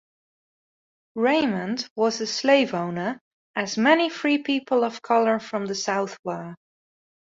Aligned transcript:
Raimond 1.13 1.87
was 1.95 2.21
a 2.21 2.25
slaveowner, 2.25 3.19
as 3.55 3.77
many 3.77 4.09
free 4.09 4.39
people 4.39 4.83
of 4.83 5.03
color 5.03 5.37
from 5.39 5.67
the 5.67 5.75
South 5.75 6.17
were. 6.23 6.55